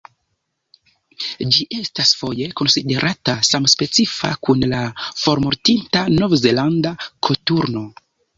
[1.57, 4.81] Ĝi estis foje konsiderata samspecifa kun la
[5.27, 6.97] formortinta Novzelanda
[7.29, 7.87] koturno.